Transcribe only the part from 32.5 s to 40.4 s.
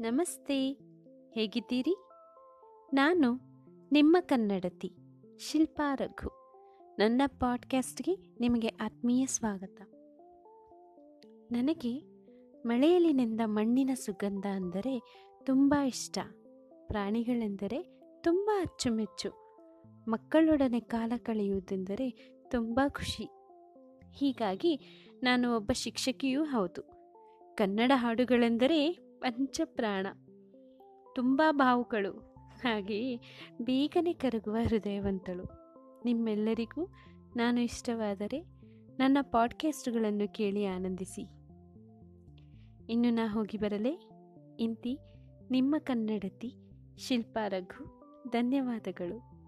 ಹಾಗೆಯೇ ಬೇಗನೆ ಕರಗುವ ಹೃದಯವಂತಳು. ನಿಮ್ಮೆಲ್ಲರಿಗೂ ನಾನು ಇಷ್ಟವಾದರೆ ನನ್ನ ಪಾಡ್ಕ್ಯಾಸ್ಟ್ಗಳನ್ನು